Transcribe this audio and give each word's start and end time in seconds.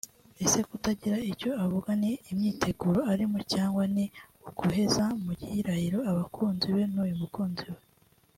Ese 0.45 0.59
kutagira 0.69 1.17
icyo 1.31 1.49
avuga 1.65 1.89
ni 2.01 2.11
imyiteguro 2.31 2.99
arimo 3.13 3.37
cyangwa 3.53 3.83
ni 3.95 4.05
uguheza 4.49 5.05
mu 5.23 5.31
gihirahiro 5.39 5.99
abakunzi 6.11 6.67
be 6.75 6.83
n’uyu 6.93 7.15
mukunzi 7.23 7.65
we 7.73 7.79